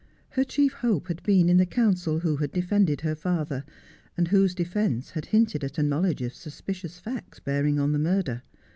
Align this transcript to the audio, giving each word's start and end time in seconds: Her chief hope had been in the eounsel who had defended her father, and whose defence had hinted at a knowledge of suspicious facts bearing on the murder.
Her 0.29 0.43
chief 0.43 0.73
hope 0.73 1.09
had 1.09 1.21
been 1.21 1.47
in 1.47 1.57
the 1.57 1.65
eounsel 1.67 2.21
who 2.21 2.37
had 2.37 2.51
defended 2.51 3.01
her 3.01 3.13
father, 3.13 3.63
and 4.17 4.29
whose 4.29 4.55
defence 4.55 5.11
had 5.11 5.27
hinted 5.27 5.63
at 5.63 5.77
a 5.77 5.83
knowledge 5.83 6.23
of 6.23 6.33
suspicious 6.33 6.97
facts 6.97 7.39
bearing 7.39 7.77
on 7.79 7.91
the 7.91 7.99
murder. 7.99 8.41